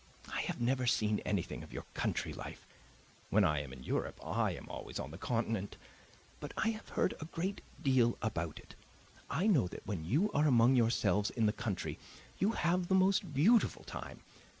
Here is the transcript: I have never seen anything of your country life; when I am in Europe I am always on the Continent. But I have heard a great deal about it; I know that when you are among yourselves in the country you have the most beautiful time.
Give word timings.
I 0.33 0.41
have 0.49 0.59
never 0.59 0.87
seen 0.87 1.19
anything 1.19 1.61
of 1.61 1.71
your 1.71 1.85
country 1.93 2.33
life; 2.33 2.65
when 3.29 3.43
I 3.43 3.59
am 3.59 3.71
in 3.71 3.83
Europe 3.83 4.19
I 4.25 4.49
am 4.55 4.67
always 4.67 4.99
on 4.99 5.11
the 5.11 5.17
Continent. 5.19 5.77
But 6.39 6.53
I 6.57 6.69
have 6.69 6.89
heard 6.89 7.13
a 7.21 7.25
great 7.25 7.61
deal 7.83 8.17
about 8.19 8.57
it; 8.57 8.73
I 9.29 9.45
know 9.45 9.67
that 9.67 9.85
when 9.85 10.03
you 10.03 10.31
are 10.31 10.47
among 10.47 10.75
yourselves 10.75 11.29
in 11.29 11.45
the 11.45 11.53
country 11.53 11.99
you 12.39 12.53
have 12.53 12.87
the 12.87 12.95
most 12.95 13.31
beautiful 13.31 13.83
time. 13.83 14.21